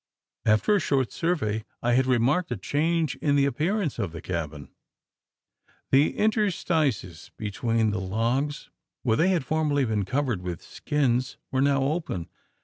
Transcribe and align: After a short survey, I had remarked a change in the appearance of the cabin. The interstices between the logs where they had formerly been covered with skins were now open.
After 0.47 0.73
a 0.75 0.79
short 0.79 1.11
survey, 1.11 1.63
I 1.83 1.93
had 1.93 2.07
remarked 2.07 2.51
a 2.51 2.57
change 2.57 3.15
in 3.17 3.35
the 3.35 3.45
appearance 3.45 3.99
of 3.99 4.13
the 4.13 4.19
cabin. 4.19 4.69
The 5.91 6.17
interstices 6.17 7.29
between 7.37 7.91
the 7.91 8.01
logs 8.01 8.71
where 9.03 9.17
they 9.17 9.29
had 9.29 9.45
formerly 9.45 9.85
been 9.85 10.05
covered 10.05 10.41
with 10.41 10.63
skins 10.63 11.37
were 11.51 11.61
now 11.61 11.83
open. 11.83 12.29